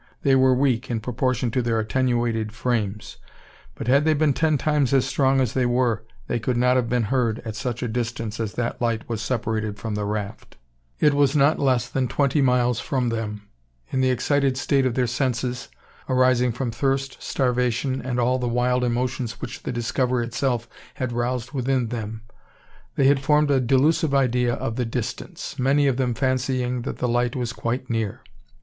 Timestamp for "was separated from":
9.07-9.93